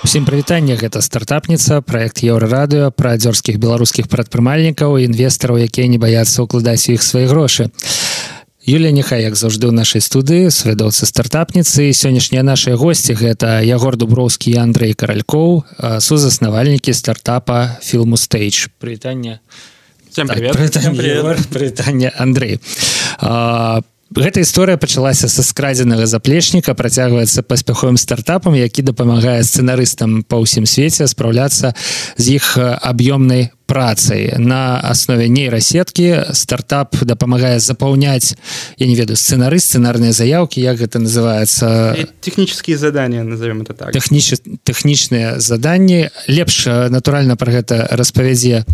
[0.00, 6.88] Усім прывітанне гэта стартапніца проект еўрарадыо пра дзёрскіх беларускіх прадпрымальнікаў інвестараў якія не баяцца ўкладаць
[6.88, 7.68] у іх свае грошы.
[8.64, 11.92] Юлія няхай як заўжды ў нашай студыі свядоўцы стартапніцы.
[11.92, 15.68] Сённяшнія нашыя госці гэта ягор дуброўскі Андрей каралькоў
[16.00, 19.40] сузаснавальнікі стартапа фільму стейдж прывітання
[21.52, 30.26] прывітанне Андрей по Гэта гісторыя пачалася са скрадзенага заплечніка працягваецца паспяховым стартапам які дапамагае сцэнарыстам
[30.26, 31.78] па ўсім свеце спраўляцца
[32.18, 34.34] з іх аб'ёмнай працай.
[34.34, 38.34] На аснове нейрасеткі стартап дапамагае запаўняць
[38.82, 43.94] я не ведаю сцэнары сцэнарныя заявкі як гэта называется технические задания назовем это так.
[43.94, 46.10] Тэхніч тэхнічныя заданні.
[46.26, 48.66] Лепш натуральна про гэта распавядзе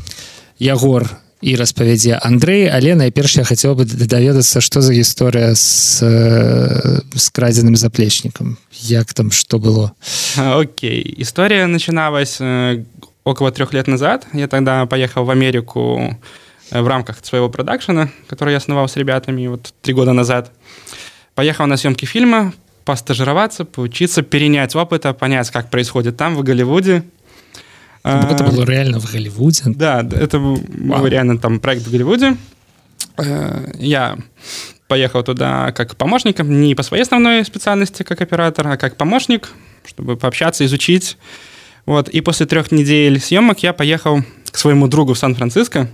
[0.57, 6.06] ягор на і распавядзе Андрей але найперш я хацеў бы даведацца што за гісторыя з
[7.18, 9.92] скрадзеным заплечнікам як там что было
[10.38, 12.86] Окей история начиналась э,
[13.24, 16.18] около трех лет назад я тогда поехал в Америку
[16.70, 20.52] э, в рамках своего продакшена который я основал с ребятами вот три года назад
[21.34, 22.54] поехал на съемки фильма
[22.86, 27.15] постажироваться поучиться перенять опыта понять как происходит там в Голливуде а,
[28.07, 29.63] это было реально в Голливуде?
[29.67, 32.37] Да, это был реально там проект в Голливуде.
[33.19, 34.17] Э, я
[34.89, 39.49] поехал туда как помощником, не по своей основной специальности как оператор, а как помощник,
[39.85, 41.17] чтобы пообщаться, изучить.
[41.87, 42.09] Вот.
[42.09, 45.89] И после трех недель съемок я поехал к своему другу в Сан-Франциско.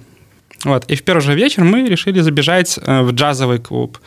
[0.65, 0.85] Вот.
[0.87, 3.99] И в первый же вечер мы решили забежать э, в джазовый клуб.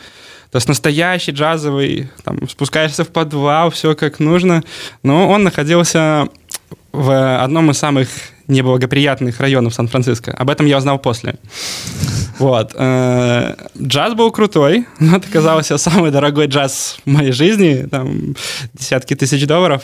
[0.50, 4.62] То есть настоящий джазовый, там, спускаешься в подвал, все как нужно.
[5.02, 6.28] Но он находился
[6.96, 8.08] в одном из самых
[8.48, 10.32] неблагоприятных районов Сан-Франциско.
[10.32, 11.36] Об этом я узнал после.
[12.38, 12.72] Вот.
[12.74, 17.86] Э, джаз был крутой, но это оказался самый дорогой джаз в моей жизни.
[17.90, 18.34] Там
[18.72, 19.82] десятки тысяч долларов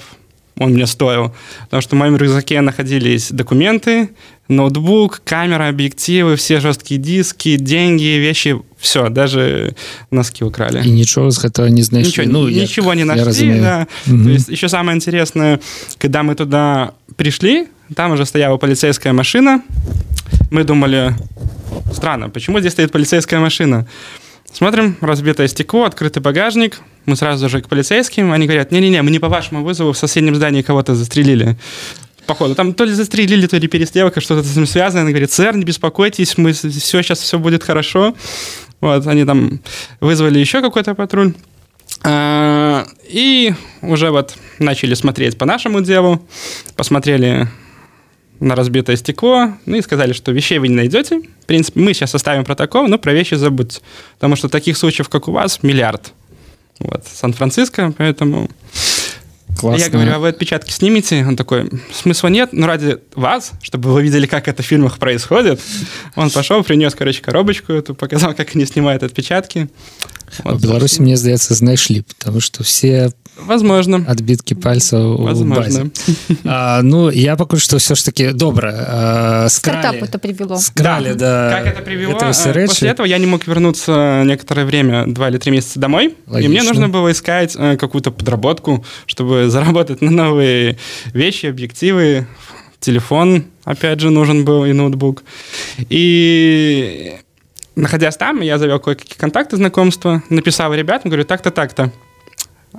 [0.59, 1.35] он мне стоил.
[1.65, 4.11] Потому что в моем рюкзаке находились документы,
[4.53, 9.75] ноутбук, камера, объективы, все жесткие диски, деньги, вещи, все, даже
[10.11, 10.83] носки украли.
[10.87, 12.07] И ничего с этого не знаешь.
[12.07, 13.87] Ничего, ну, ничего я, не нашли, да.
[14.07, 14.25] Угу.
[14.25, 15.61] То есть еще самое интересное,
[15.99, 19.63] когда мы туда пришли, там уже стояла полицейская машина.
[20.51, 21.15] Мы думали,
[21.93, 23.87] странно, почему здесь стоит полицейская машина?
[24.53, 26.81] Смотрим, разбитое стекло, открытый багажник.
[27.07, 28.33] Мы сразу же к полицейским.
[28.33, 31.57] Они говорят, не-не-не, мы не по вашему вызову в соседнем здании кого-то застрелили.
[32.27, 35.03] Походу, там то ли застрелили, то ли перестрелка, что-то с этим связано.
[35.03, 36.71] Они говорят, сэр, не беспокойтесь, мы все,
[37.03, 38.15] сейчас все будет хорошо.
[38.81, 39.61] Вот, они там
[40.01, 41.35] вызвали еще какой-то патруль.
[42.05, 46.27] А, и уже вот начали смотреть по нашему делу,
[46.77, 47.49] посмотрели
[48.41, 51.21] на разбитое стекло, ну и сказали, что вещей вы не найдете.
[51.43, 53.81] В принципе, мы сейчас составим протокол, но про вещи забудьте.
[54.15, 56.13] Потому что таких случаев, как у вас, миллиард.
[56.81, 58.51] Вот, Сан-Франциско, поэтому...
[59.59, 59.83] Классно.
[59.83, 61.25] Я говорю, а вы отпечатки снимете?
[61.25, 65.61] Он такой, смысла нет, но ради вас, чтобы вы видели, как это в фильмах происходит.
[66.17, 69.69] Он пошел, принес, короче, коробочку эту, показал, как они снимают отпечатки.
[70.44, 70.58] Вот.
[70.58, 73.12] В Беларуси, мне здаецца, знайшлі, потому что все
[73.46, 75.90] возможно адбіткі пальцаў возможно
[76.46, 81.62] а, ну я пакуль что все ж таки добра скрали, это привело скрали да, да
[81.62, 85.52] как это привело это после этого я не мог вернуться некоторое время два или три
[85.52, 86.46] месяца домой Логично.
[86.46, 90.78] и мне нужно было искать э, какую-то подработку чтобы заработать на новые
[91.14, 92.28] вещи объективы
[92.80, 95.24] телефон опять же нужен был и ноутбук
[95.90, 97.18] и
[97.77, 101.93] находясь там, я завел кое-какие контакты, знакомства, написал ребятам, говорю, так-то, так-то.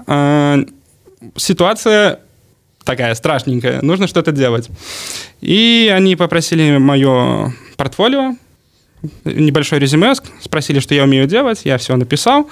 [0.08, 0.60] А,
[1.36, 2.20] ситуация
[2.84, 4.70] такая страшненькая, нужно что-то делать.
[5.42, 8.36] И они попросили мое портфолио,
[9.26, 12.50] небольшое резюме, спросили, что я умею делать, я все написал.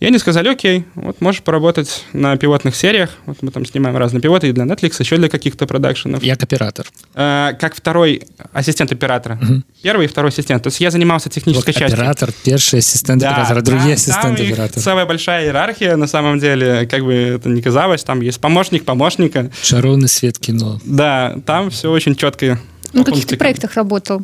[0.00, 3.10] И они сказали, окей, вот можешь поработать на пилотных сериях.
[3.26, 6.22] Вот мы там снимаем разные пилоты и для Netflix, еще для каких-то продакшенов.
[6.22, 6.86] Я оператор.
[7.14, 8.22] Э, как второй
[8.52, 9.38] ассистент оператора.
[9.40, 9.62] Угу.
[9.82, 10.62] Первый и второй ассистент.
[10.62, 11.98] То есть я занимался технической вот частью.
[11.98, 14.80] Оператор, первый ассистент да, оператора, другие да, ассистенты оператора.
[14.80, 19.50] Целая большая иерархия, на самом деле, как бы это ни казалось, там есть помощник помощника.
[19.62, 20.80] Шаровный свет кино.
[20.84, 22.58] Да, там все очень четко
[22.94, 24.22] ну, в каких-то проектах работал?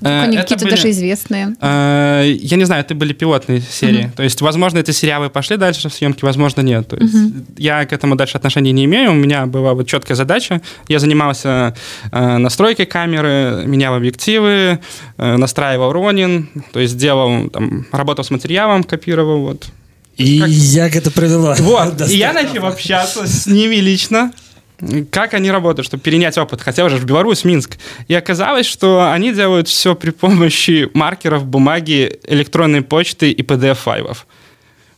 [0.00, 1.54] Э, Они какие-то даже известные.
[1.60, 4.10] Э, я не знаю, это были пилотные серии.
[4.16, 6.88] То есть, возможно, эти сериалы пошли дальше в съемки, возможно, нет.
[6.88, 7.14] То есть,
[7.56, 9.12] я к этому дальше отношения не имею.
[9.12, 10.60] У меня была вот четкая задача.
[10.88, 11.74] Я занимался
[12.10, 14.80] э, настройкой камеры, менял объективы,
[15.16, 19.66] настраивал Ронин, то есть делал, там, работал с материалом, копировал, вот.
[20.16, 20.48] И как...
[20.48, 21.54] як это привело?
[21.58, 24.32] Вот, и я начал общаться с ними лично,
[25.10, 27.78] как они работают, чтобы перенять опыт, хотя уже в Беларусь, Минск.
[28.08, 34.26] И оказалось, что они делают все при помощи маркеров, бумаги, электронной почты и PDF-файлов.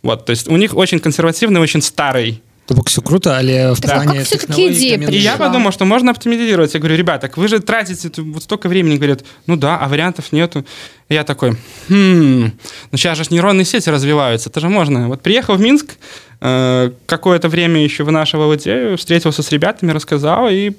[0.03, 3.81] Вот, то есть у них очень консервативный, очень старый То бок все круто, але в
[3.81, 6.73] так, плане все-таки идея И я подумал, что можно оптимизировать.
[6.73, 8.97] Я говорю, ребята, вы же тратите вот столько времени.
[8.97, 10.65] Говорят, ну да, а вариантов нету.
[11.11, 11.57] И я такой,
[11.89, 12.45] хм,
[12.91, 15.09] ну сейчас же нейронные сети развиваются, это же можно.
[15.09, 15.97] Вот приехал в Минск,
[16.41, 20.73] э, какое-то время еще вынашивал идею, встретился с ребятами, рассказал, и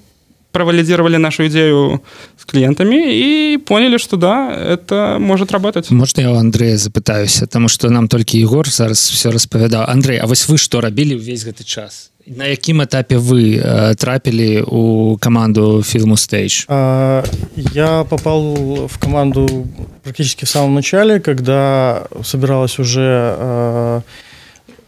[0.55, 2.01] провалидировали нашу идею
[2.37, 5.91] с клиентами и поняли, что да, это может работать.
[5.91, 9.83] Можно я у Андрея запытаюсь, потому что нам только Егор зараз все распавядаў.
[9.89, 12.11] Андрей А вось вы что рабілі весь гэты час?
[12.27, 16.65] На якім этапе вы э, трапілі у команду фільму стейдж?
[16.67, 17.23] А,
[17.73, 18.55] я попал
[18.87, 19.67] в команду
[20.03, 24.01] практически в самом начале когда собиралась уже э,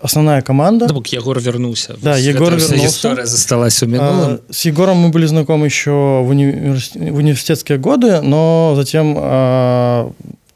[0.01, 0.87] основная команда.
[0.87, 1.95] Да, Егор вернулся.
[2.01, 2.85] Да, Егор вернулся.
[2.85, 4.39] история засталась у минулом.
[4.49, 5.91] А, с Егором мы были знакомы еще
[6.23, 10.11] в, университет, в университетские годы, но затем а,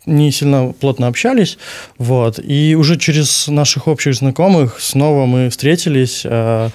[0.06, 1.58] не сильно плотно общались.
[1.98, 2.40] Вот.
[2.44, 6.70] И уже через наших общих знакомых снова мы встретились а,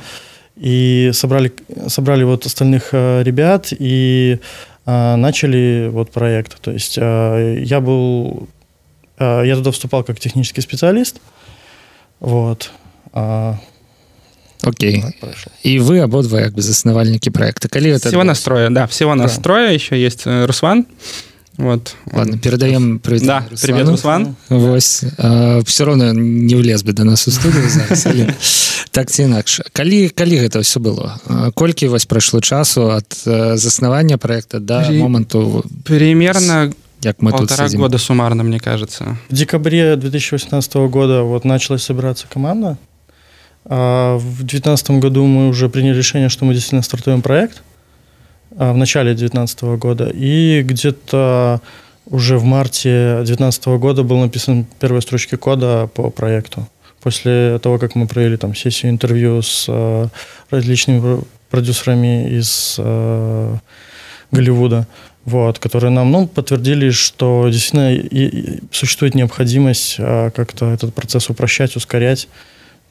[0.57, 1.53] и собрали,
[1.89, 4.39] собрали вот остальных а, ребят и
[4.85, 6.61] а, начали вот проект.
[6.61, 8.49] То есть а, я был...
[9.19, 11.21] А, я туда вступал как технический специалист.
[12.21, 12.71] Вот.
[13.13, 13.59] А...
[14.63, 15.05] Окей.
[15.63, 17.69] И вы ободва как бы заснавальники проекта.
[17.69, 19.23] Коли это всего настроя, да, всего да.
[19.23, 19.73] настроя.
[19.73, 20.87] Еще есть э, Руслан.
[21.57, 21.95] Вот.
[22.13, 23.25] Ладно, передаем привет.
[23.25, 23.61] Да, Руслану.
[23.63, 24.37] привет, Руслан.
[24.49, 25.05] Вось.
[25.19, 28.35] А, все равно не влез бы до нас у студию зараз, але
[28.91, 29.61] так ці інакш.
[29.73, 31.17] Калі, калі гэта ўсё было?
[31.55, 33.09] Колькі вось прайшло часу ад
[33.59, 34.99] заснавання проекта до При...
[34.99, 35.65] моменту?
[35.85, 36.73] Примерно
[37.07, 37.83] как мы Полтора тут сидим.
[37.83, 39.17] года суммарно, мне кажется.
[39.29, 42.79] В декабре 2018 года вот началась собираться команда.
[43.65, 47.63] А в 2019 году мы уже приняли решение, что мы действительно стартуем проект
[48.59, 50.11] а в начале 2019 года.
[50.13, 51.61] И где-то
[52.07, 56.69] уже в марте 2019 года был написан первые строчки кода по проекту.
[57.03, 60.09] После того, как мы провели там сессию интервью с э,
[60.51, 63.57] различными продюсерами из э,
[64.33, 64.89] Голливуда
[65.27, 71.29] вот, которые нам ну, подтвердили, что действительно и, и существует необходимость а, как-то этот процесс
[71.29, 72.29] упрощать, ускорять,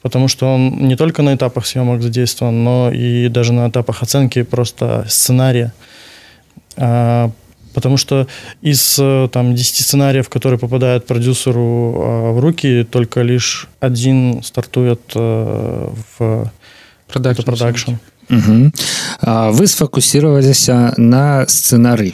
[0.02, 4.42] потому что он не только на этапах съемок задействован, но и даже на этапах оценки
[4.42, 5.72] просто сценария.
[6.76, 7.30] А,
[7.72, 8.26] потому что
[8.60, 9.00] из
[9.32, 16.52] там, 10 сценариев, которые попадают продюсеру а, в руки, только лишь один стартует а, в
[17.06, 17.92] продакшн.
[18.30, 18.72] Угу.
[19.52, 22.12] Вы сфокусироваліся на сцэнары.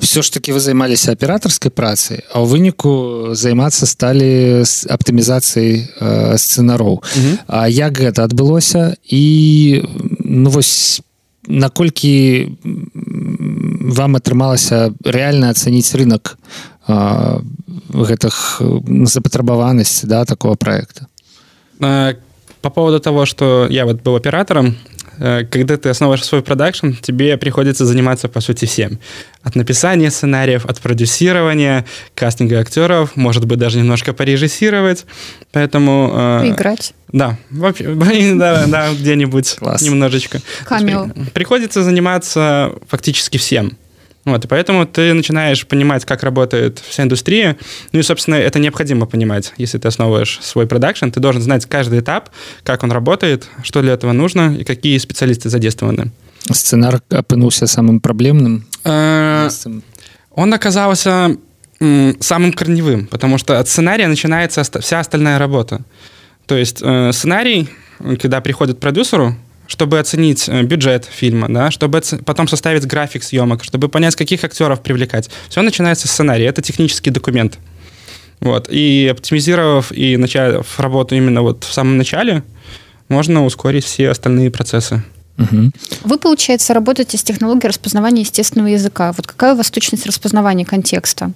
[0.00, 2.92] Все ж таки вы займаліся аператарскай працай, а ў выніку
[3.36, 5.92] займацца сталі аптымізацыяй
[6.40, 7.04] сцэнароў.
[7.46, 9.84] А як гэта адбылося і
[10.24, 11.04] ну вось
[11.46, 12.56] наколькі
[13.96, 16.40] вам атрымалася рэальна ацаніць рынок
[17.92, 18.62] гэтых
[19.12, 21.06] запатрабаванасці да такого проекта
[22.66, 27.36] по поводу того, что я вот был оператором, э, когда ты основываешь свой продакшн, тебе
[27.36, 28.98] приходится заниматься, по сути, всем.
[29.42, 31.84] От написания сценариев, от продюсирования,
[32.14, 35.06] кастинга актеров, может быть, даже немножко порежиссировать.
[35.52, 36.12] Поэтому...
[36.42, 36.94] Э, Играть.
[37.12, 37.94] Да, вообще,
[38.34, 40.40] да, да где-нибудь немножечко.
[40.64, 41.10] Камео.
[41.32, 43.76] Приходится заниматься фактически всем.
[44.26, 47.56] Вот, и поэтому ты начинаешь понимать, как работает вся индустрия.
[47.92, 49.54] Ну и, собственно, это необходимо понимать.
[49.56, 52.30] Если ты основываешь свой продакшн, ты должен знать каждый этап,
[52.64, 56.10] как он работает, что для этого нужно и какие специалисты задействованы.
[56.50, 58.66] Сценар опынулся самым проблемным?
[58.84, 59.48] Э,
[60.32, 61.36] он оказался
[61.78, 65.82] самым корневым, потому что от сценария начинается вся остальная работа.
[66.46, 67.68] То есть э, сценарий,
[68.20, 69.36] когда приходит к продюсеру,
[69.66, 74.82] чтобы оценить э, бюджет фильма, да, чтобы потом составить график съемок, чтобы понять, каких актеров
[74.82, 75.30] привлекать.
[75.48, 76.46] Все начинается с сценария.
[76.46, 77.58] Это технический документ.
[78.40, 78.68] Вот.
[78.70, 82.42] И оптимизировав и начав работу именно вот в самом начале,
[83.08, 85.02] можно ускорить все остальные процессы.
[85.38, 85.70] Угу.
[86.04, 89.12] Вы, получается, работаете с технологией распознавания естественного языка.
[89.12, 91.32] Вот какая у вас точность распознавания контекста?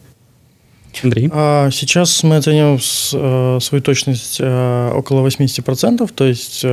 [1.03, 1.31] Андрей?
[1.33, 6.65] А, сейчас мы оцениваем э, свою точность э, около 80%, то есть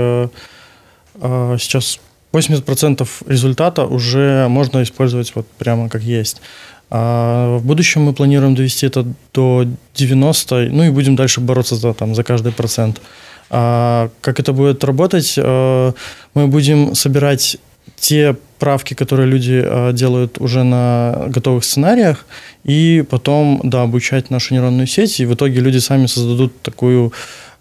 [1.22, 2.00] сейчас
[2.34, 6.42] 80% результата уже можно использовать вот прямо как есть.
[6.90, 11.94] А в будущем мы планируем довести это до 90, ну и будем дальше бороться за,
[11.94, 13.02] там, за каждый процент.
[13.50, 15.36] А как это будет работать?
[15.38, 15.94] А,
[16.34, 17.58] мы будем собирать
[17.98, 22.26] те правки, которые люди а, делают уже на готовых сценариях,
[22.64, 27.14] и потом, да, обучать нашу нейронную сеть, и в итоге люди сами создадут такую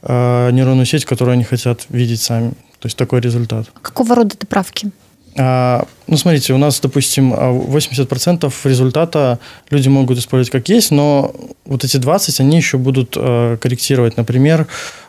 [0.02, 2.52] нейронную сеть, которую они хотят видеть сами.
[2.80, 3.66] То есть такой результат.
[3.82, 4.90] Какого рода это правки?
[5.38, 9.38] А, ну, смотрите, у нас, допустим, 80% результата
[9.70, 14.16] люди могут использовать как есть, но вот эти 20, они еще будут корректировать.
[14.16, 14.66] Например,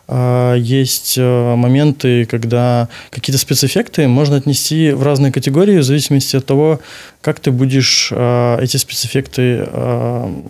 [0.08, 6.80] а, есть моменты, когда какие-то спецэффекты можно отнести в разные категории в зависимости от того,
[7.22, 10.44] как ты будешь а, эти спецэффекты а,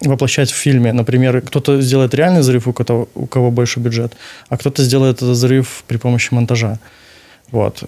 [0.00, 0.92] воплощать в фильме.
[0.92, 4.12] Например, кто-то сделает реальный взрыв, у кого, у кого больше бюджет,
[4.48, 6.78] а кто-то сделает этот взрыв при помощи монтажа.
[7.50, 7.84] Вот.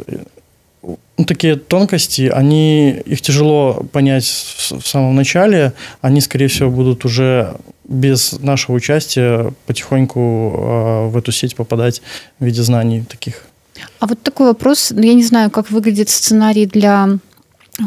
[0.83, 5.73] Ну, такие тонкости, они, их тяжело понять в, в самом начале.
[6.01, 7.57] Они, скорее всего, будут уже
[7.89, 12.03] без нашего участия потихоньку э, в эту сеть попадать
[12.39, 13.43] в виде знаний таких.
[13.99, 17.19] А вот такой вопрос, ну, я не знаю, как выглядит сценарий для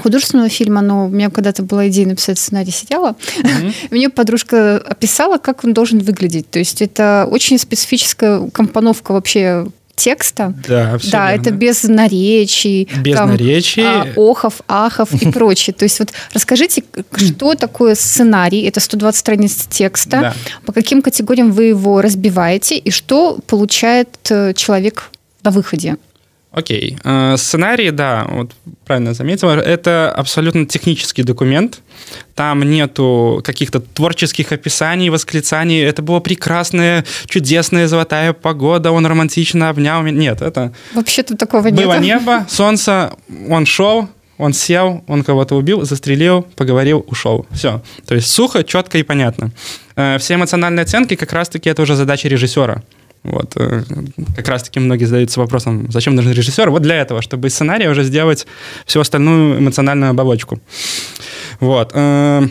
[0.03, 3.15] художественного фильма, но у меня когда-то была идея написать сценарий, сидела.
[3.37, 3.73] Mm-hmm.
[3.91, 6.49] Мне подружка описала, как он должен выглядеть.
[6.49, 9.65] То есть это очень специфическая компоновка вообще
[9.99, 10.53] текста.
[10.67, 11.41] Да, все Да, верно.
[11.41, 12.87] это без наречий.
[13.01, 13.83] Без там, наречий.
[13.83, 15.73] А, охов, ахов и прочее.
[15.73, 16.83] То есть вот расскажите,
[17.15, 18.61] что такое сценарий?
[18.61, 20.09] Это 120 страниц текста.
[20.09, 20.33] Да.
[20.65, 22.77] По каким категориям вы его разбиваете?
[22.77, 25.11] И что получает э, человек
[25.43, 25.97] на выходе?
[26.51, 26.97] Окей.
[27.03, 28.51] Э, сценарий, да, вот
[28.85, 31.81] правильно заметила, это абсолютно технический документ.
[32.33, 35.81] Там нету каких-то творческих описаний, восклицаний.
[35.83, 40.19] Это была прекрасная, чудесная, золотая погода, он романтично обнял меня.
[40.19, 40.73] Нет, это...
[40.93, 41.85] Вообще-то такого нет.
[41.85, 43.11] Было небо, солнце,
[43.47, 47.45] он шел, он сел, он кого-то убил, застрелил, поговорил, ушел.
[47.51, 47.83] Все.
[48.07, 49.51] То есть сухо, четко и понятно.
[49.95, 52.81] Э, все эмоциональные оценки как раз-таки это уже задача режиссера.
[53.23, 53.53] Вот.
[53.57, 53.83] Э,
[54.35, 56.69] как раз-таки многие задаются вопросом, зачем нужен режиссер?
[56.69, 58.47] Вот для этого, чтобы из сценария уже сделать
[58.85, 60.59] всю остальную эмоциональную оболочку.
[61.59, 61.91] Вот.
[61.93, 62.47] Э,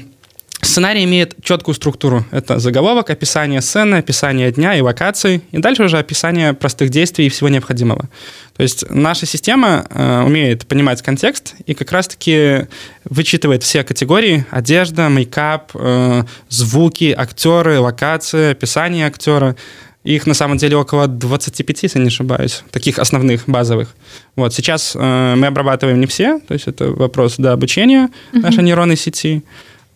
[0.60, 2.26] сценарий имеет четкую структуру.
[2.30, 7.28] Это заголовок, описание сцены, описание дня и локаций, и дальше уже описание простых действий и
[7.30, 8.08] всего необходимого.
[8.54, 12.66] То есть наша система э, умеет понимать контекст и как раз-таки
[13.04, 19.56] вычитывает все категории– одежда, мейкап, э, звуки, актеры, локации, описание актера–
[20.14, 23.94] их на самом деле около 25, если не ошибаюсь, таких основных, базовых.
[24.36, 28.40] Вот сейчас э, мы обрабатываем не все, то есть это вопрос до обучения uh-huh.
[28.40, 29.42] нашей нейронной сети.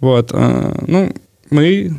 [0.01, 1.15] Вот, э, ну,
[1.51, 1.95] мы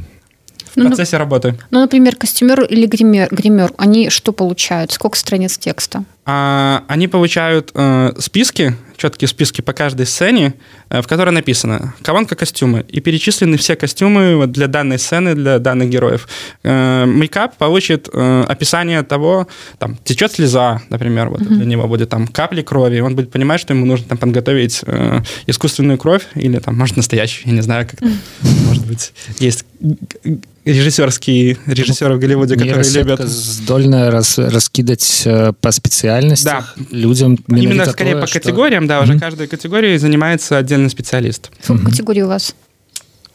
[0.74, 1.58] в ну, процессе работы.
[1.72, 4.91] Ну, например, костюмер или гример, гример, они что получают?
[4.91, 6.03] Сколько страниц текста?
[6.25, 10.53] А, они получают э, списки четкие списки по каждой сцене,
[10.89, 15.60] э, в которой написано колонка костюмы, и перечислены все костюмы вот для данной сцены, для
[15.60, 16.27] данных героев.
[16.63, 21.56] Э, мейкап получит э, описание того, там, течет слеза, например, вот mm-hmm.
[21.56, 24.82] для него будет там капли крови, он будет понимать, что ему нужно там подготовить
[25.48, 28.68] искусственную кровь или там, может, настоящую, я не знаю, как mm-hmm.
[28.68, 29.65] может быть, есть
[30.65, 35.27] режиссерские режиссеры в Голливуде, которые любят здольно раз, раскидать
[35.60, 36.12] по специальности
[36.43, 36.65] да.
[36.91, 39.03] людям именно скорее по категориям, да, mm-hmm.
[39.03, 41.51] уже каждой категории занимается отдельный специалист.
[41.62, 41.89] Сколько mm-hmm.
[41.89, 42.55] категорий у вас?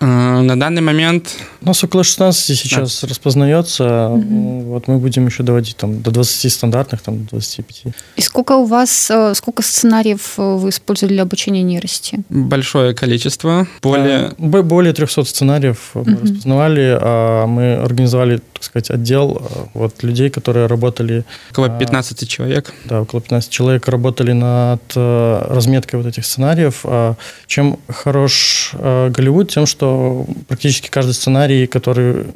[0.00, 1.28] Э, на данный момент...
[1.60, 3.08] У нас около 16 сейчас да.
[3.08, 3.84] распознается.
[3.84, 4.62] Mm-hmm.
[4.64, 7.94] Вот мы будем еще доводить там, до 20 стандартных, там, до 25.
[8.16, 12.20] И сколько у вас, э, сколько сценариев э, вы использовали для обучения нейросети?
[12.28, 13.66] Большое количество.
[13.82, 14.32] Более...
[14.38, 16.10] Да, более 300 сценариев mm-hmm.
[16.10, 16.98] мы распознавали.
[17.00, 21.24] А мы организовали, так сказать, отдел вот, людей, которые работали...
[21.52, 22.74] Около 15 а, человек.
[22.84, 26.80] Да, около 15 человек работали над разметкой вот этих сценариев.
[26.84, 27.14] А
[27.46, 29.50] чем хорош Голливуд?
[29.50, 32.26] Тем, что практически каждый сценарий, который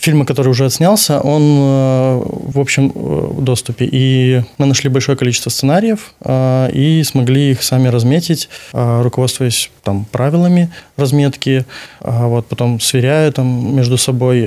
[0.00, 3.88] фильма, который уже отснялся, он э, в общем э, доступе.
[3.90, 10.70] И мы нашли большое количество сценариев э, и смогли их сами разметить, руководствуясь там правилами
[10.96, 11.64] разметки,
[12.00, 14.42] вот потом сверяя там между собой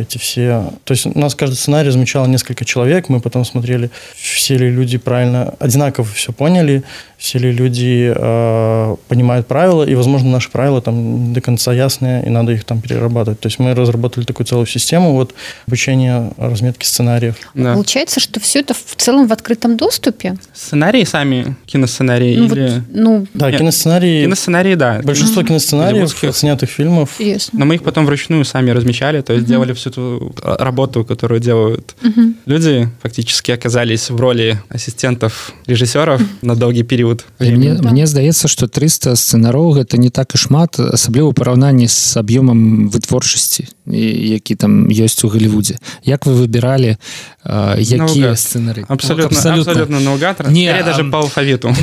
[0.00, 0.72] эти все.
[0.84, 4.98] То есть у нас каждый сценарий размечало несколько человек, мы потом смотрели, все ли люди
[4.98, 6.82] правильно, одинаково все поняли,
[7.20, 12.30] все ли люди э, понимают правила, и, возможно, наши правила там до конца ясные, и
[12.30, 13.38] надо их там перерабатывать.
[13.40, 15.34] То есть мы разработали такую целую систему вот
[15.66, 17.36] обучения разметки сценариев.
[17.52, 17.74] Да.
[17.74, 20.38] Получается, что все это в целом в открытом доступе?
[20.54, 22.62] Сценарии сами, киносценарии ну, или...
[22.62, 23.26] Вот, ну...
[23.34, 24.24] Да, Нет, киносценарии...
[24.24, 25.00] Киносценарии, да.
[25.04, 25.48] Большинство mm-hmm.
[25.48, 27.16] киносценариев, снятых фильмов.
[27.18, 27.58] Интересно.
[27.58, 29.48] Но мы их потом вручную сами размечали, то есть mm-hmm.
[29.48, 32.34] делали всю ту работу, которую делают mm-hmm.
[32.46, 36.38] люди, фактически оказались в роли ассистентов режиссеров mm-hmm.
[36.42, 37.89] на долгий период перыяд мне, да.
[37.89, 43.67] мне здаецца что 300 сцэнароў гэта не так і шмат асабліва параўнанні з аб'ёмам вытворчасці
[43.89, 46.97] які там ёсць у Голливудзе Як вы выбіралі
[47.45, 51.75] якія сцэнары абсолютно абсолютно, абсолютно наугад не даже по алфавиту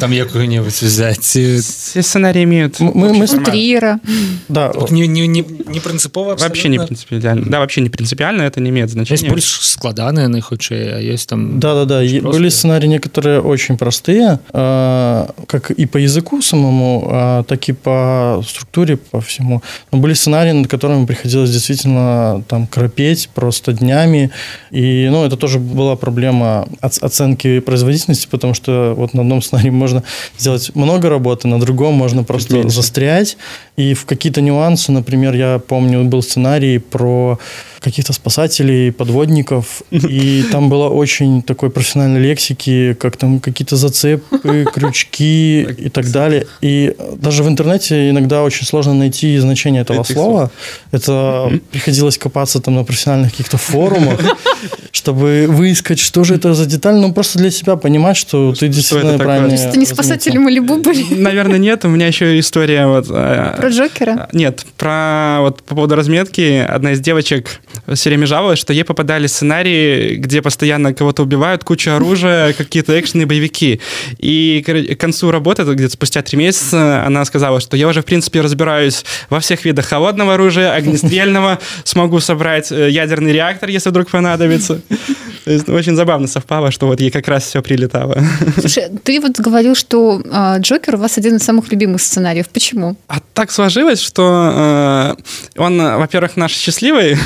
[0.00, 4.00] там якую-нибудь взять сценарий имеют мы, мы триера
[4.48, 8.70] да не, не, не, не принципова вообще не принципиально да вообще не принципиально это не
[8.70, 13.76] имеет значения больше складанные на хутчэй есть там да да да были сценарии некоторые очень
[13.76, 19.62] простые а, как и по языку самому, а, так и по структуре, по всему.
[19.92, 24.31] Но были сценарии, над которыми приходилось действительно там кропеть просто днями.
[24.71, 30.03] И, ну, это тоже была проблема оценки производительности, потому что вот на одном сценарии можно
[30.37, 32.69] сделать много работы, на другом можно просто Меньше.
[32.69, 33.37] застрять.
[33.75, 37.37] И в какие-то нюансы, например, я помню, был сценарий про
[37.79, 45.61] каких-то спасателей, подводников, и там было очень такой профессиональной лексики, как там какие-то зацепы, крючки
[45.61, 46.47] и так далее.
[46.61, 50.51] И даже в интернете иногда очень сложно найти значение этого слова.
[50.91, 54.19] Это приходилось копаться там на профессиональных каких-то форумах,
[54.91, 59.17] чтобы выискать, что же это за деталь, ну просто для себя понимать, что ты действительно
[59.17, 59.53] правильно.
[59.53, 61.03] Это не спасатели Малибу были?
[61.13, 61.85] Наверное, нет.
[61.85, 63.07] У меня еще история вот...
[63.09, 64.29] Э, про Джокера?
[64.33, 66.65] Нет, про вот по поводу разметки.
[66.67, 67.61] Одна из девочек
[67.93, 73.25] все время жаловалась, что ей попадали сценарии, где постоянно кого-то убивают, куча оружия, какие-то экшены,
[73.25, 73.79] боевики.
[74.17, 78.41] И к концу работы, где-то спустя три месяца, она сказала, что я уже, в принципе,
[78.41, 84.81] разбираюсь во всех видах холодного оружия, огнестрельного, смогу собрать э, ядерный реактор, если вдруг понадобится.
[85.45, 88.21] То есть очень забавно совпало, что вот ей как раз все прилетало.
[88.59, 92.49] Слушай, ты вот говорил, что э, Джокер у вас один из самых любимых сценариев.
[92.49, 92.97] Почему?
[93.07, 95.15] А так сложилось, что
[95.57, 97.17] э, он, во-первых, наш счастливый.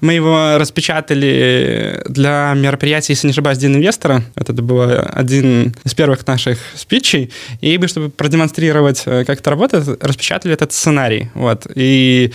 [0.00, 4.22] Мы его распечатали для мероприятия, если не ошибаюсь, День инвестора.
[4.34, 7.30] Это был один из первых наших спичей.
[7.60, 11.30] И мы, чтобы продемонстрировать, э, как это работает, распечатали этот сценарий.
[11.34, 11.66] Вот.
[11.74, 12.32] И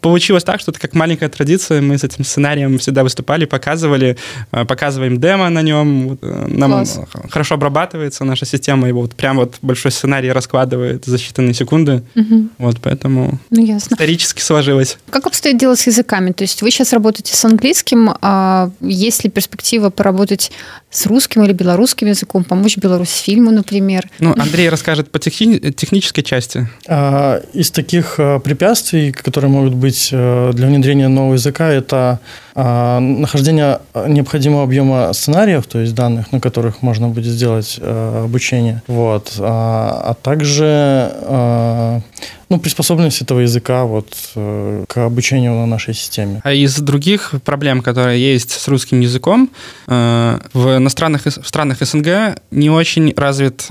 [0.00, 1.80] получилось так, что это как маленькая традиция.
[1.80, 4.16] Мы с этим сценарием всегда выступали, показывали,
[4.52, 6.18] э, показываем демо на нем.
[6.22, 7.00] Э, нам Класс.
[7.30, 12.02] хорошо обрабатывается наша система, его вот прям вот большой сценарий раскладывает за считанные секунды.
[12.14, 12.48] Угу.
[12.58, 13.94] Вот поэтому ну, ясно.
[13.94, 14.98] исторически сложилось.
[15.10, 16.32] Как обстоит дело с языками?
[16.32, 20.50] То есть вы сейчас работаете с английским, а есть ли перспектива поработать
[20.90, 24.08] с русским или белорусским языком, помочь Беларусьфильму, например?
[24.18, 26.68] Ну, Андрей расскажет по техни- технической части.
[26.86, 32.20] А, из таких а, препятствий, которые могут быть э, для внедрения нового языка, это
[32.54, 38.82] а, нахождение необходимого объема сценариев, то есть данных, на которых можно будет сделать э, обучение,
[38.86, 42.00] вот, а, а также э,
[42.48, 46.40] ну, приспособленность этого языка вот к обучению на нашей системе.
[46.42, 49.50] А из других проблем, которые есть с русским языком,
[49.86, 53.68] в иностранных в странах СНГ не очень развит,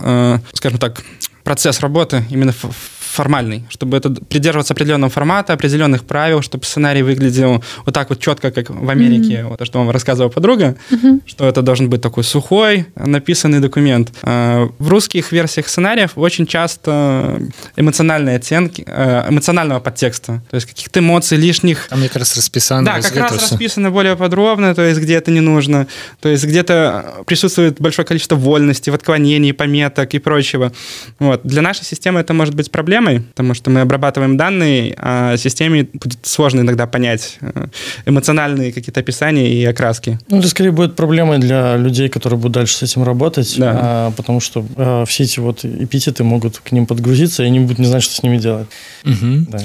[0.53, 1.03] скажем так,
[1.43, 7.63] процесс работы именно в формальный, чтобы это придерживаться определенного формата, определенных правил, чтобы сценарий выглядел
[7.85, 9.47] вот так вот четко, как в Америке, mm-hmm.
[9.49, 11.21] вот, что вам рассказывала подруга, mm-hmm.
[11.25, 14.11] что это должен быть такой сухой, написанный документ.
[14.23, 17.41] А, в русских версиях сценариев очень часто
[17.75, 21.87] эмоциональные оттенки, э, эмоционального подтекста, то есть каких-то эмоций лишних.
[21.89, 22.85] Там как раз расписано.
[22.85, 25.87] Да, как раз расписано более подробно, то есть где это не нужно,
[26.21, 30.71] то есть где-то присутствует большое количество вольности, в отклонений, пометок и прочего.
[31.17, 31.41] Вот.
[31.43, 35.87] Для нашей системы это может быть проблемой, системой, потому что мы обрабатываем данные, а системе
[35.93, 37.67] будет сложно иногда понять э,
[38.05, 40.19] эмоциональные какие-то описания и окраски.
[40.29, 43.71] Ну, это скорее будет проблемой для людей, которые будут дальше с этим работать, да.
[43.75, 47.79] а, потому что а, все эти вот эпитеты могут к ним подгрузиться, и они будут
[47.79, 48.67] не знать, что с ними делать.
[49.05, 49.45] Угу.
[49.51, 49.59] Да.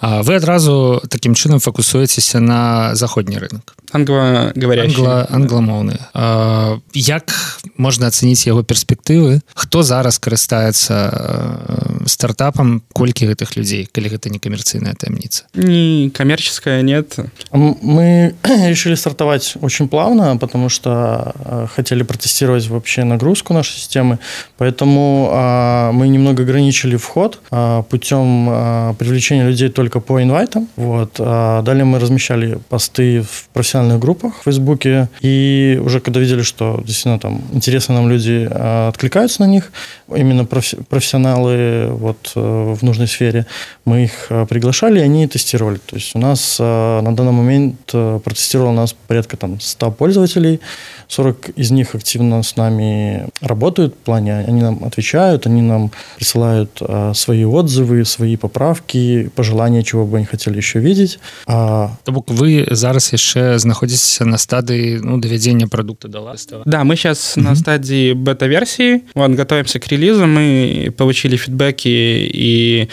[0.00, 7.31] А вы адразу таким чынам фокусуецеся на заходні рынок англоговорящий Англо, англомоўны а, як
[7.77, 14.39] можна ацаніць яго перспектывы хто зараз карыстаецца э, стартапам колькі гэтых людзей калі гэта не
[14.39, 17.15] камерцыйная таямніца не коммерческая нет
[17.51, 24.19] мы решили стартовать очень плавно потому что э, хотели протестировать вообще нагрузку нашей системы
[24.57, 31.85] поэтому а, мы немного ограничили вход а, путем привлечения людей только по инвайтам вот далее
[31.85, 37.18] мы размещали посты в профессиональном профессиональных группах в Фейсбуке, и уже когда видели, что действительно
[37.18, 39.72] там интересно нам люди а, откликаются на них,
[40.14, 43.46] именно профессионалы вот э, в нужной сфере,
[43.84, 45.78] мы их а, приглашали, и они тестировали.
[45.78, 50.60] То есть у нас а, на данный момент э, протестировало нас порядка там 100 пользователей,
[51.08, 56.82] 40 из них активно с нами работают в плане, они нам отвечают, они нам присылают
[57.14, 61.18] свои отзывы, свои поправки, пожелания, чего бы они хотели еще видеть.
[61.46, 61.90] А...
[62.04, 66.62] То бок вы зараз яшчэ знаходзіцеся на стадии ну, доведения продукта до ласта.
[66.66, 67.46] Да, мы сейчас угу.
[67.46, 72.88] на стадии бета-версии, вот, готовимся к релизу, мы получили фидбэки и,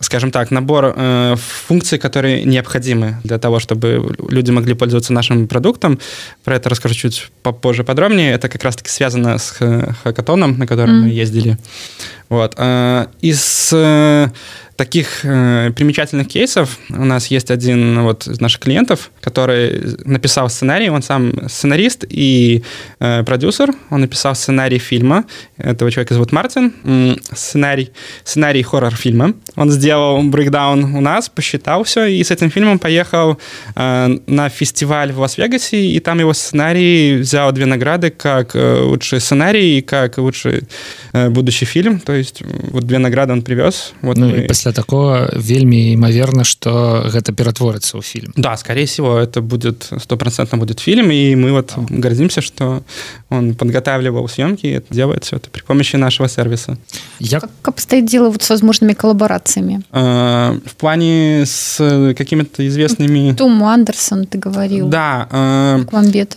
[0.00, 5.98] скажем так, набор э, функций, которые необходимы для того, чтобы люди могли пользоваться нашим продуктом.
[6.44, 8.32] Про это расскажу чуть попозже подробнее.
[8.32, 9.58] Это как раз-таки связано с
[10.02, 11.02] хакатоном, на котором mm.
[11.04, 11.56] мы ездили.
[12.30, 12.54] Вот.
[12.56, 14.28] Э, из э,
[14.76, 20.88] таких э, примечательных кейсов у нас есть один вот из наших клиентов, который написал сценарий,
[20.88, 22.62] он сам сценарист и
[22.98, 25.24] э, продюсер, он написал сценарий фильма,
[25.58, 26.72] этого человека зовут Мартин,
[27.34, 27.90] сценарий,
[28.24, 33.38] сценарий хоррор-фильма, он сделал брейкдаун у нас, посчитал все, и с этим фильмом поехал
[33.74, 39.82] на фестиваль в Лас-Вегасе, и там его сценарий взял две награды, как лучший сценарий и
[39.82, 40.62] как лучший
[41.12, 43.93] будущий фильм, то есть вот две награды он привез.
[44.01, 44.43] Вот ну, мы...
[44.43, 49.41] и после пасля такого вельмі імаверна что гэта ператворыцца ў фільм да скорее всего это
[49.41, 52.81] будет стопроцентно будет фильм и мы вот гордимся что
[53.29, 56.77] он подготавливал съемки и делает все это при помощи нашего сервиса
[57.19, 63.33] я как, как обстоит дело вот с возможными коллаборациями э, в плане с какими-то известными
[63.33, 65.85] Том Андерсон ты говорил да э,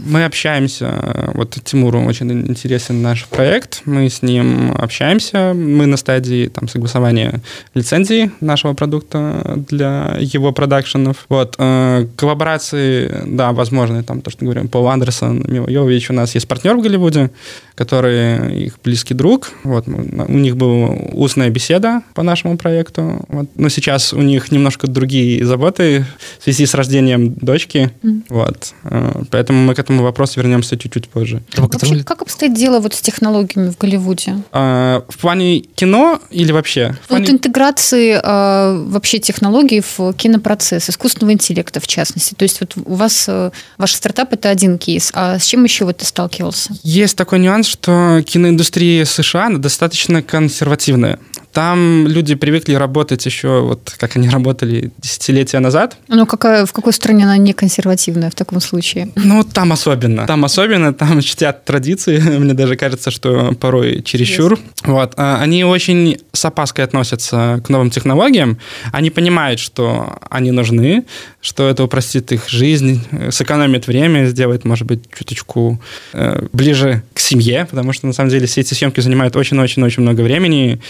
[0.01, 6.48] мы общаемся вот Тимуру очень интересен наш проект мы с ним общаемся мы на стадии
[6.48, 7.42] там согласования
[7.74, 11.26] лицензии нашего продукта для его продакшенов.
[11.30, 11.56] Вот.
[11.58, 14.04] Э, коллаборации, да, возможны.
[14.04, 16.10] Там то, что говорим, Пол Андерсон, Мила Йович.
[16.10, 17.30] У нас есть партнер в Голливуде,
[17.76, 19.52] который их близкий друг.
[19.64, 19.88] Вот.
[19.88, 23.26] У них была устная беседа по нашему проекту.
[23.30, 23.50] Вот.
[23.56, 26.06] Но сейчас у них немножко другие заботы
[26.40, 27.92] в связи с рождением дочки.
[28.04, 28.24] Mm.
[28.30, 28.74] Вот.
[28.84, 31.42] Э, поэтому мы к этому вопросу вернемся чуть-чуть позже.
[31.58, 34.38] Вообще, как обстоит дело вот с технологиями в Голливуде?
[34.52, 36.96] Э, в плане кино или вообще?
[37.04, 37.26] В плане...
[37.26, 42.36] Вот интеграции э, вообще технологий в кинопроцесс, искусственного интеллекта в частности?
[42.36, 43.30] То есть вот у вас,
[43.78, 46.74] ваш стартап– это один кейс, а с чем еще вот ты сталкивался?
[46.84, 51.20] Есть такой нюанс, что киноиндустрия США достаточно консервативная.
[51.54, 55.98] Там люди привыкли работать еще, вот как они работали десятилетия назад.
[56.08, 59.10] Ну, какая, в какой стране она не консервативная в таком случае?
[59.16, 60.26] Ну, там особенно.
[60.26, 62.18] Там особенно, там чтят традиции.
[62.40, 64.54] Мне даже кажется, что порой чересчур.
[64.54, 64.60] Yes.
[64.86, 65.14] Вот.
[65.18, 68.58] А они очень с опаской относятся к новым технологиям.
[68.92, 71.06] Они понимают, что они нужны,
[71.40, 75.80] что это упростит их жизнь, сэкономит время, сделает, может быть, чуточку
[76.14, 80.22] э, ближе к семье, потому что, на самом деле, все эти съемки занимают очень-очень-очень много
[80.22, 80.82] времени.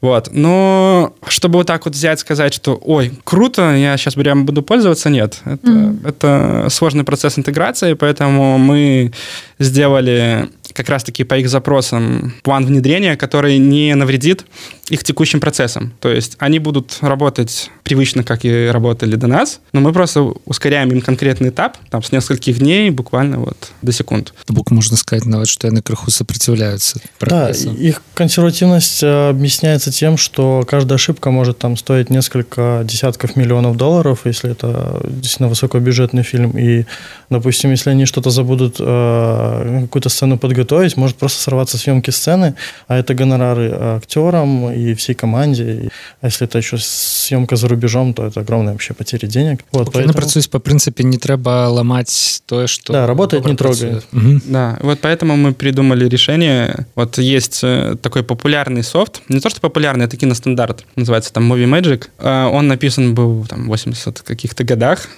[0.00, 0.30] Вот.
[0.32, 5.10] Но чтобы вот так вот взять, сказать, что, ой, круто, я сейчас прям буду пользоваться,
[5.10, 5.40] нет.
[5.44, 6.08] Это, mm-hmm.
[6.08, 9.12] это сложный процесс интеграции, поэтому мы
[9.58, 14.44] сделали как раз-таки по их запросам план внедрения, который не навредит
[14.90, 15.92] их текущим процессам.
[16.00, 20.90] То есть они будут работать привычно, как и работали до нас, но мы просто ускоряем
[20.90, 24.34] им конкретный этап, там, с нескольких дней буквально вот до секунд.
[24.48, 27.70] Бук можно сказать, нават, что они крыху сопротивляются прогрессу.
[27.70, 33.76] Да, их консервативность э, объясняется тем, что каждая ошибка может там стоить несколько десятков миллионов
[33.76, 36.50] долларов, если это действительно высокобюджетный фильм.
[36.58, 36.84] И,
[37.28, 40.59] допустим, если они что-то забудут, э, какую-то сцену подготовить,
[40.96, 42.54] может просто сорваться съемки сцены,
[42.88, 45.90] а это гонорары актерам и всей команде.
[46.20, 49.64] А если это еще съемка за рубежом, то это огромная вообще потеря денег.
[49.72, 50.14] Вот, okay, поэтому...
[50.14, 52.92] працуюсь по принципе не треба ломать то, что...
[52.92, 54.04] Да, работает, не трогает.
[54.12, 54.40] Угу.
[54.46, 56.86] Да, вот поэтому мы придумали решение.
[56.94, 61.68] Вот есть э, такой популярный софт, не то что популярный, это киностандарт, называется там Movie
[61.68, 62.08] Magic.
[62.18, 65.08] Э, он написан был там, в 80 каких-то годах,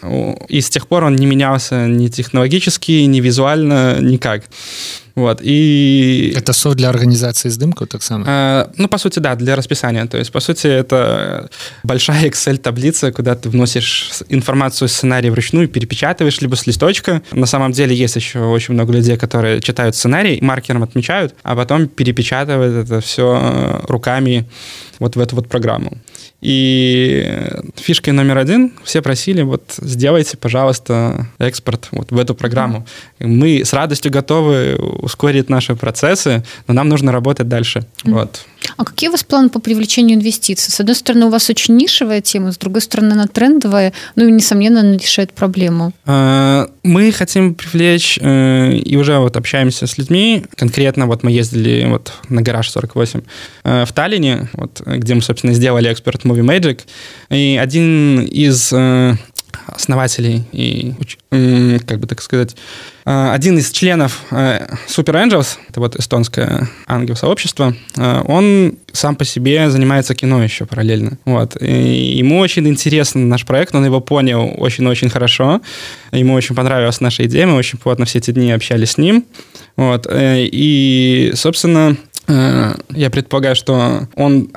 [0.48, 4.44] и с тех пор он не менялся ни технологически, ни визуально, никак.
[5.14, 6.32] Вот, и...
[6.36, 8.24] Это софт для организации здымкаў таксама?
[8.26, 10.06] Э, ну, по сути, да, для расписания.
[10.06, 11.50] То есть, по сути, это
[11.82, 17.22] большая Excel-таблица, куда ты вносишь информацию, сценарий вручную, перепечатываешь, либо с листочка.
[17.32, 21.88] На самом деле есть еще очень много людей, которые читают сценарий, маркером отмечают, а потом
[21.88, 24.48] перепечатывают это все руками
[24.98, 25.98] вот в эту вот программу.
[26.42, 27.24] И
[27.76, 32.84] фишкой номер один все просили, вот сделайте, пожалуйста, экспорт вот в эту программу.
[33.20, 33.26] Mm-hmm.
[33.28, 37.86] Мы с радостью готовы ускорить наши процессы, но нам нужно работать дальше.
[38.04, 38.12] Mm-hmm.
[38.12, 38.44] Вот.
[38.76, 40.72] А какие у вас планы по привлечению инвестиций?
[40.72, 44.30] С одной стороны, у вас очень нишевая тема, с другой стороны, она трендовая, ну и,
[44.30, 45.92] несомненно, она решает проблему.
[46.06, 51.86] А, мы хотим привлечь, э, и уже вот общаемся с людьми, конкретно вот мы ездили
[51.88, 53.20] вот на гараж 48
[53.64, 56.80] э, в Таллине, вот, где мы, собственно, сделали эксперт Movie Magic,
[57.30, 59.14] и один из э,
[59.66, 60.94] основателей и,
[61.86, 62.56] как бы так сказать,
[63.04, 69.24] э, один из членов э, Super Angels, это вот эстонское ангел-сообщество, э, он сам по
[69.24, 71.18] себе занимается кино еще параллельно.
[71.24, 71.56] Вот.
[71.60, 75.60] И ему очень интересен наш проект, он его понял очень-очень хорошо,
[76.12, 79.24] ему очень понравилась наша идея, мы очень плотно все эти дни общались с ним.
[79.76, 80.06] Вот.
[80.10, 81.96] И, собственно,
[82.28, 84.50] я предполагаю, что он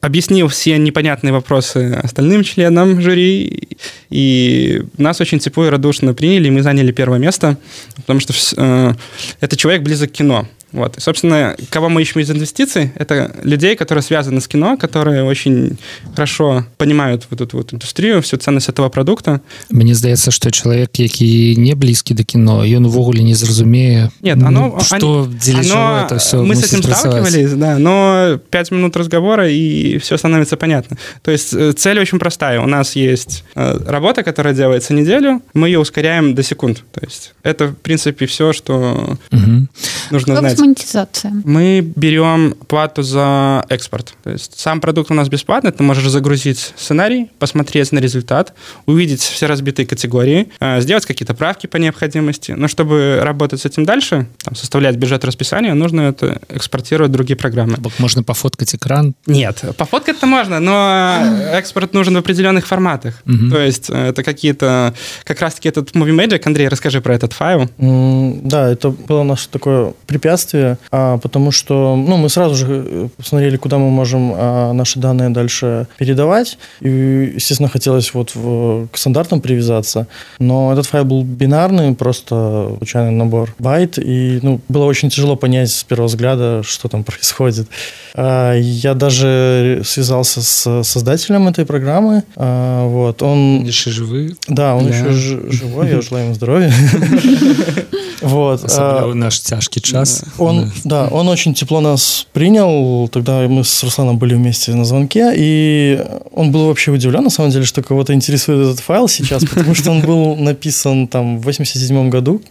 [0.00, 3.68] объяснил все непонятные вопросы остальным членам жюри,
[4.10, 7.56] и нас очень тепло и радушно приняли, и мы заняли первое место,
[7.96, 8.94] потому что э,
[9.40, 10.46] это человек близок к кино.
[10.72, 10.96] Вот.
[10.98, 15.78] И, собственно, кого мы ищем из инвестиций, это людей, которые связаны с кино, которые очень
[16.14, 19.40] хорошо понимают вот эту вот индустрию, всю ценность этого продукта.
[19.70, 24.50] Мне здаецца, что человек, які не близкий до кино, ён увогуле не зразумее Нет, оно,
[24.50, 28.96] ну, что они, дзеля оно, это все мы с этим сталкивались, да, но пять минут
[28.96, 30.96] разговора и все становится понятно.
[31.22, 32.60] То есть э, цель очень простая.
[32.60, 36.82] У нас есть э, работа, которая делается неделю, мы ее ускоряем до секунд.
[36.92, 39.66] То есть это, в принципе, все, что угу.
[40.10, 40.59] нужно знать.
[40.60, 41.32] Монетизация?
[41.44, 44.14] Мы берем плату за экспорт.
[44.22, 48.54] То есть сам продукт у нас бесплатный, ты можешь загрузить сценарий, посмотреть на результат,
[48.86, 52.52] увидеть все разбитые категории, э, сделать какие-то правки по необходимости.
[52.52, 57.36] Но чтобы работать с этим дальше, там, составлять бюджет расписания, нужно это экспортировать в другие
[57.36, 57.76] программы.
[57.98, 59.14] Можно пофоткать экран?
[59.26, 61.18] Нет, пофоткать-то можно, но
[61.52, 63.22] экспорт нужен в определенных форматах.
[63.26, 63.50] Угу.
[63.50, 64.94] То есть э, это какие-то...
[65.24, 67.68] Как раз-таки этот Movie Magic, Андрей, расскажи про этот файл.
[67.78, 70.49] Mm, да, это было наше такое препятствие,
[70.90, 75.30] а, потому что ну, мы сразу же э, посмотрели, куда мы можем а, наши данные
[75.30, 76.58] дальше передавать.
[76.80, 80.06] И, естественно, хотелось вот в, к стандартам привязаться.
[80.38, 83.98] Но этот файл был бинарный, просто случайный набор байт.
[83.98, 87.68] И ну, было очень тяжело понять с первого взгляда, что там происходит.
[88.14, 92.24] А, я даже связался с создателем этой программы.
[92.36, 93.64] А, вот, он...
[93.64, 94.36] Еще живы?
[94.48, 96.72] Да, он еще живой, я желаю ему здоровья.
[98.20, 98.64] Вот.
[98.76, 100.24] А, наш тяжкий час.
[100.38, 103.08] Он, да, он очень тепло нас принял.
[103.08, 107.50] Тогда мы с Русланом были вместе на звонке, и он был вообще удивлен, на самом
[107.50, 112.10] деле, что кого-то интересует этот файл сейчас, потому что он был написан там в 87
[112.10, 112.42] году.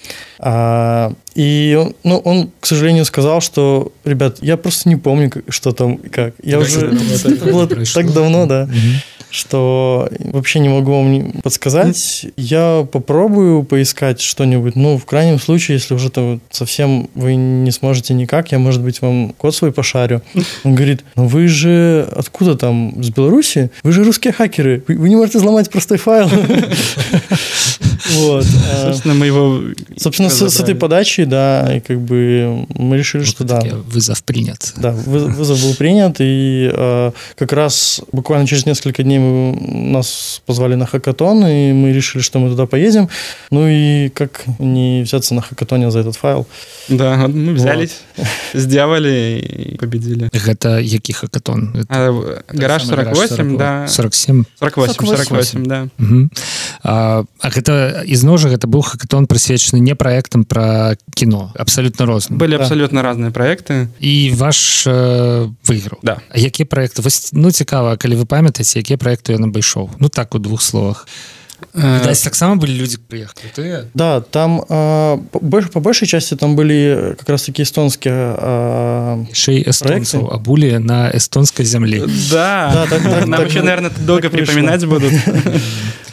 [0.42, 5.72] А, и он, ну, он, к сожалению, сказал, что, ребят, я просто не помню, что
[5.74, 6.34] там и как.
[6.42, 6.88] Я уже...
[6.88, 8.70] Это было так давно, да
[9.32, 12.26] что вообще не могу вам подсказать.
[12.36, 14.76] Я попробую поискать что-нибудь.
[14.76, 19.02] Ну, в крайнем случае, если уже то совсем вы не сможете никак, я, может быть,
[19.02, 20.22] вам код свой пошарю.
[20.64, 23.70] Он говорит, ну вы же откуда там, с Беларуси?
[23.84, 24.84] Вы же русские хакеры.
[24.88, 26.30] Вы не можете взломать простой файл.
[28.12, 28.46] Вот.
[28.72, 29.62] А, Собственно, мы его...
[29.98, 33.61] Собственно, с этой подачей, да, и как бы мы решили, что да.
[33.87, 34.73] Вызов принят.
[34.77, 40.87] Да, вызов был принят, и а, как раз буквально через несколько дней нас позвали на
[40.87, 43.09] хакатон, и мы решили, что мы туда поедем.
[43.51, 46.47] Ну и как не взяться на хакатоне за этот файл?
[46.89, 48.27] Да, мы взялись, вот.
[48.55, 50.29] сделали и победили.
[50.33, 51.87] Это який хакатон?
[51.89, 53.87] А, гараж 48, да.
[53.89, 54.45] 47?
[54.59, 55.89] 48, 48, 48 да.
[55.99, 56.29] Угу.
[56.83, 62.36] А, а гэта ізноў жа гэта быў хакатон прысвечаны не праектам пра кіно абсалютна розны
[62.36, 62.64] былі да.
[62.64, 66.20] абсалютна разныя праекты і ваш э, выйграў да.
[66.36, 67.00] які праекты
[67.32, 69.96] ну цікава калі вы памятаеце якія праекты ён абышоў?
[70.00, 71.08] Ну так у двух словах
[71.74, 73.46] Видать, так само были люди приехали.
[73.56, 73.86] Ты?
[73.94, 79.64] Да, там э, по, по большей части там были как раз таки эстонские э, Шей
[79.68, 82.06] эстонцев обули на эстонской земле.
[82.32, 85.14] Да, да так, так, нам так, еще, наверное, долго припоминать будут.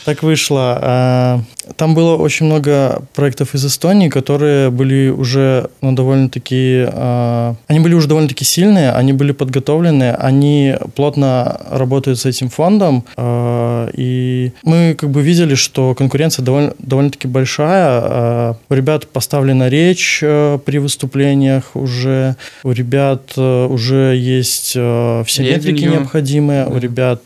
[0.06, 0.78] Так вышло.
[0.80, 1.40] А,
[1.74, 6.86] там было очень много проектов из Эстонии, которые были уже ну, довольно-таки...
[6.92, 13.04] А, они были уже довольно-таки сильные, они были подготовлены, они плотно работают с этим фондом,
[13.16, 18.56] а, и мы как бы видели, что конкуренция довольно, довольно-таки большая.
[18.68, 26.78] У ребят поставлена речь при выступлениях уже, у ребят уже есть все метрики необходимые, у
[26.78, 27.20] ребят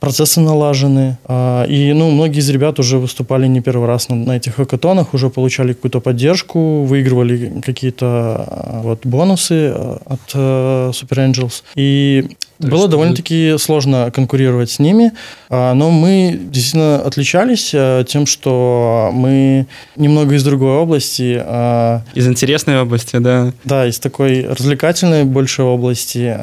[0.00, 4.56] процессы налажены, и, ну, многие из ребят уже выступали не первый раз на, на этих
[4.56, 11.62] хакатонах, уже получали какую-то поддержку, выигрывали какие-то а, вот бонусы а, от Super Angels.
[11.74, 12.28] И
[12.60, 15.12] то Было довольно-таки сложно конкурировать с ними,
[15.50, 19.66] а, но мы действительно отличались а, тем, что мы
[19.96, 21.38] немного из другой области.
[21.38, 23.52] А, из интересной области, да.
[23.64, 26.34] Да, из такой развлекательной большой области,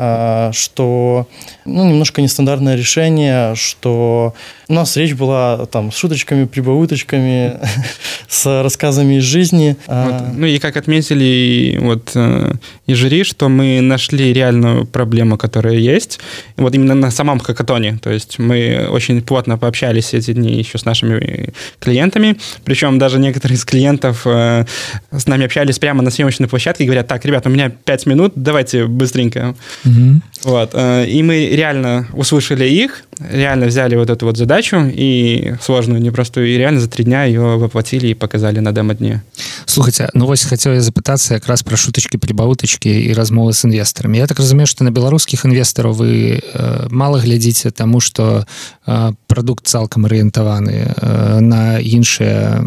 [0.53, 1.27] что
[1.65, 4.35] ну, немножко нестандартное решение, что
[4.67, 7.53] у нас речь была там с шуточками, прибауточками,
[8.27, 9.75] с рассказами из жизни.
[9.87, 10.13] Вот.
[10.35, 12.53] Ну и как отметили вот э,
[12.87, 16.19] и жюри, что мы нашли реальную проблему, которая есть, есть.
[16.57, 17.97] Вот именно на самом хакатоне.
[18.01, 22.37] То есть мы очень плотно пообщались эти дни еще с нашими клиентами.
[22.63, 24.65] Причем даже некоторые из клиентов э,
[25.11, 28.33] с нами общались прямо на съемочной площадке и говорят, так, ребят, у меня 5 минут,
[28.35, 29.55] давайте быстренько.
[29.85, 30.21] Угу.
[30.43, 30.71] Вот.
[30.73, 36.47] Э, и мы реально услышали их, реально взяли вот эту вот задачу и сложную, непростую,
[36.47, 39.23] и реально за три дня ее воплотили и показали на демо-дне.
[39.65, 44.17] Слухайте, ну вось хотел я запытаться как раз про шуточки, прибауточки и размовы с инвесторами.
[44.17, 48.45] Я так разумею, что на белорусских инвесторов вы э, мало глядите тому, что
[48.85, 52.63] э, продукт цалкам арыентаваны э, на іншыя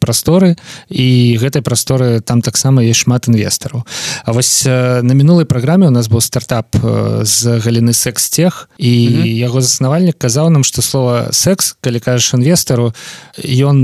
[0.00, 0.56] прасторы
[0.88, 3.84] і гэтай прасторы там таксама есть шмат інвестараў.
[4.24, 6.76] А вось на мінулай праграме у нас быў стартап
[7.22, 9.26] з галіны секс-тех і mm -hmm.
[9.26, 12.94] яго заснавальнік казаў нам што слова секс калі кажаш інвестару
[13.44, 13.76] ён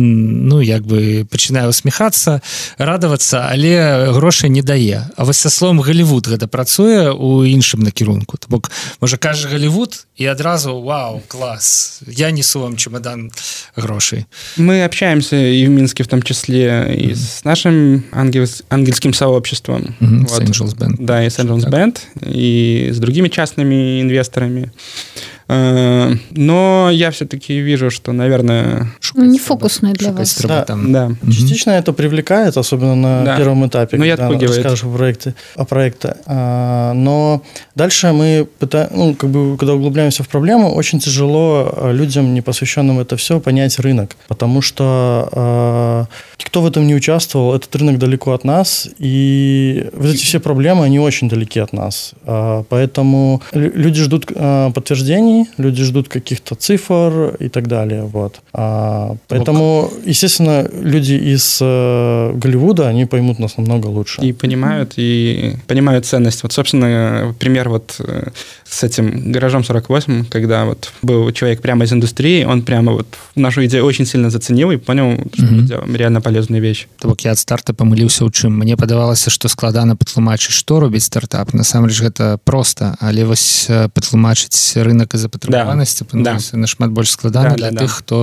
[0.48, 2.40] ну як бы пачынае усміхацца
[2.78, 5.06] радавацца але грошай не дае.
[5.16, 8.36] А вось са словом Голливуд гэта працуе у іншым накірунку.
[8.38, 13.32] То бок можа кажа Голливуд і адразу Вау класс я несу вам чемодан
[13.76, 17.14] грошей мы общаемся и в Минске в том числе и mm-hmm.
[17.14, 20.28] с нашим ангел, ангельским сообществом mm-hmm.
[20.28, 20.42] вот.
[20.42, 20.96] Angels Band.
[20.98, 28.12] да и Angels Band и с другими частными инвесторами Э, но я все-таки вижу, что,
[28.12, 28.88] наверное...
[29.14, 30.40] Ну, не фокусное для вас.
[30.42, 30.92] Да, там.
[30.92, 31.10] да.
[31.26, 33.36] Частично это привлекает, особенно на да.
[33.36, 35.34] первом этапе, ну, когда расскажешь о проекте.
[35.56, 36.16] О проекте.
[36.26, 37.42] А, но
[37.74, 42.40] дальше мы пытаем, ну, как бы, когда углубляемся в проблему, очень тяжело э, людям, не
[42.40, 44.16] посвященным это все, понять рынок.
[44.28, 46.04] Потому что э,
[46.40, 50.84] никто в этом не участвовал, этот рынок далеко от нас, и вот эти все проблемы,
[50.84, 52.12] они очень далеки от нас.
[52.24, 58.04] А, поэтому люди ждут э, подтверждений, люди ждут каких-то цифр и так далее.
[58.04, 58.40] Вот.
[58.52, 64.20] А, поэтому, естественно, люди из э, Голливуда, они поймут нас намного лучше.
[64.22, 66.42] И понимают, и понимают ценность.
[66.42, 68.28] Вот, собственно, пример вот э,
[68.64, 73.64] с этим гаражом 48, когда вот был человек прямо из индустрии, он прямо вот нашу
[73.66, 76.88] идею очень сильно заценил и понял, что мы делаем реально полезную вещь.
[77.02, 78.58] Бок я от старта помылился у чым.
[78.58, 81.52] Мне падавалася, што складана патлумачыць, што робіць стартап.
[81.54, 86.39] Насамрэч гэта проста, але вось э, патлумачыць рынок і запатрабаванасці да.
[86.39, 86.57] да.
[86.57, 87.95] нашмат больш складана да, для да, тых, да.
[87.95, 88.17] хто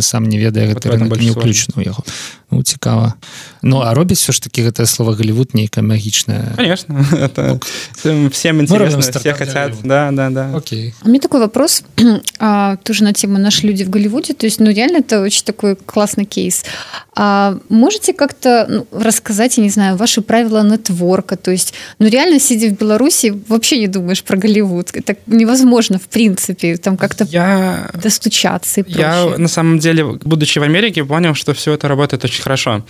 [0.00, 2.04] сам не ведае гэты рынок не ўключаны ў яго.
[2.52, 3.14] Ну, цікава
[3.62, 7.60] Ну а робіць все ж таки гэтае слово Голливуд нейкая магічная конечно это
[8.30, 11.84] всем интересно все хотят да да да окей у меня такой вопрос
[12.38, 15.76] а, тоже на тему наши люди в Голливуде то есть ну реально это очень такой
[15.76, 16.64] классный кейс
[17.14, 22.40] а можете как-то ну, рассказать я не знаю ваши правила нетворка то есть ну реально
[22.40, 27.89] сидя в Беларуси вообще не думаешь про Голливуд это невозможно в принципе там как-то я
[27.93, 32.83] достучаться я на самом деле будучи в Америке понял что все это работает очень хорошо.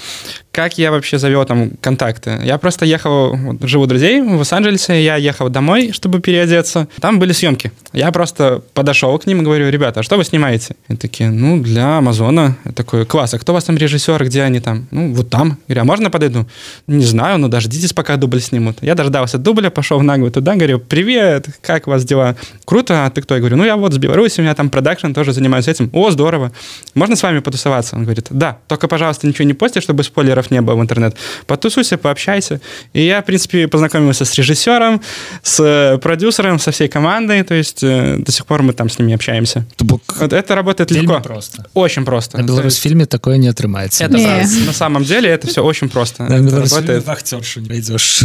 [0.52, 2.40] Как я вообще завел там контакты?
[2.44, 6.88] Я просто ехал, вот, живу у друзей в Лос-Анджелесе, я ехал домой, чтобы переодеться.
[7.00, 7.72] Там были съемки.
[7.94, 10.76] Я просто подошел к ним и говорю, ребята, а что вы снимаете?
[10.90, 12.58] И такие, ну, для Амазона.
[12.66, 14.88] Я такой, класс, а кто у вас там режиссер, где они там?
[14.92, 15.60] Ну, вот там.
[15.68, 16.48] Я говорю, а можно подойду?
[16.88, 18.78] Не знаю, ну, дождитесь, пока дубль снимут.
[18.82, 22.36] Я дождался дубля, пошел в наглую туда, говорю, привет, как у вас дела?
[22.66, 23.36] Круто, а ты кто?
[23.36, 25.90] Я говорю, ну, я вот с Беларуси, у меня там продакшн, тоже занимаюсь этим.
[25.94, 26.52] О, здорово.
[26.94, 27.96] Можно с вами потусоваться?
[27.96, 31.16] Он говорит, да, только, пожалуйста, ничего не постишь, чтобы спойлеров не было в интернет.
[31.46, 32.60] Потусуйся, пообщайся.
[32.94, 35.02] И я, в принципе, познакомился с режиссером,
[35.42, 39.14] с продюсером, со всей командой, то есть э, до сих пор мы там с ними
[39.14, 39.66] общаемся.
[39.80, 41.20] Бок вот это работает легко.
[41.22, 41.66] просто.
[41.74, 42.38] Очень просто.
[42.38, 44.04] На Беларусь-фильме такое не отрымается.
[44.04, 44.66] Это не.
[44.66, 46.24] на самом деле это все очень просто.
[46.24, 48.24] На вахтершу не найдешь.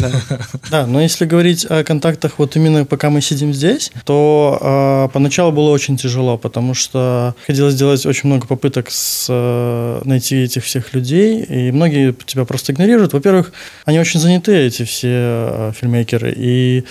[0.70, 0.86] Да.
[0.86, 5.70] но если говорить о контактах вот именно пока мы сидим здесь, то э, поначалу было
[5.70, 11.42] очень тяжело, потому что хотелось сделать очень много попыток с, э, найти этих всех людей,
[11.42, 13.12] и многие тебя просто игнорируют.
[13.12, 13.52] Во-первых,
[13.84, 16.84] они очень заняты, эти все э, фильмейкеры, и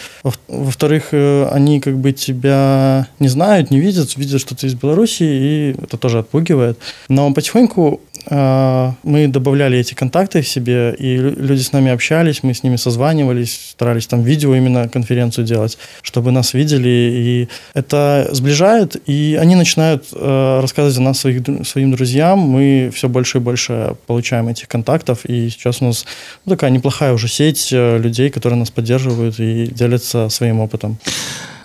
[0.48, 5.24] во-вторых, э, они как бы тебя не знают, не видят, видят, что ты из Беларуси,
[5.24, 6.78] и это тоже отпугивает.
[7.10, 12.65] Но потихоньку мы добавляли эти контакты в себе, и люди с нами общались, мы с
[12.65, 19.39] ними созванивались, старались там видео именно конференцию делать, чтобы нас видели, и это сближает, и
[19.41, 24.67] они начинают рассказывать о нас своих, своим друзьям, мы все больше и больше получаем этих
[24.67, 26.05] контактов, и сейчас у нас
[26.45, 30.99] ну, такая неплохая уже сеть э, людей, которые нас поддерживают и делятся своим опытом.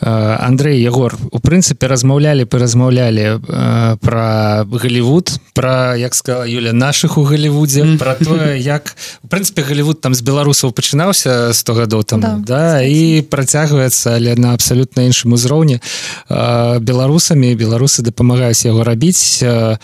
[0.01, 7.18] Э, Андрей Егор у прынцыпе размаўлялі перазмаўлялі э, про Голливуд про як сказала Юля наших
[7.18, 7.98] у Голливудзе mm.
[7.98, 12.64] про тое як у прынцыпе Голливуд там з беларусаў пачынаўся 100 гадоў там да, да
[12.82, 19.76] і працягваецца але на абсалютна іншым узроўні э, беларусамі беларусы дапамагаюць яго рабіць а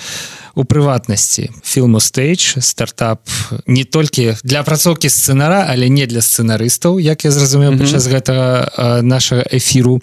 [0.55, 1.51] у прыватнасці.
[1.65, 3.21] Фільму стейдж стартап
[3.67, 7.79] не толькі для апрацоўкі сцэнара але не для сцэнарыстаў як я зразумеў mm -hmm.
[7.79, 10.01] падчас гэтага нашага эфіру.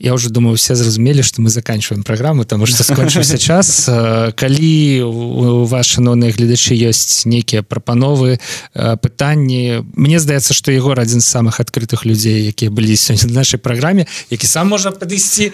[0.00, 3.88] Я уже думаю все зразумелі что мы заканчиваем программу тому что скончыўся час.
[4.34, 8.38] Калі у вас шаноўныя гледачы ёсць нейкія прапановы
[8.74, 14.06] пытанні Мне здаецца что егор адзін з самых адкрытых людзей якія былі сёння нашай праграме
[14.30, 15.52] які сам можа падысці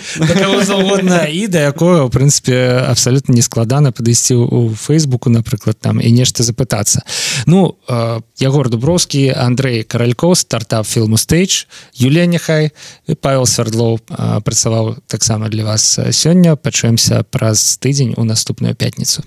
[0.64, 4.03] заўгодна і да якое у прынцыпе абсолютно нескладана падысці
[4.35, 7.01] у фейсбуку напрыклад там і нешта запытацца
[7.45, 7.75] ну
[8.39, 12.71] ягор дуброўскі Андрей каралькоў стартап фільму стейдж Юлія няхай
[13.21, 13.99] павел свердлоў
[14.43, 19.23] працаваў таксама для вас сёння пачуемся праз тыдзень у наступную пятніцу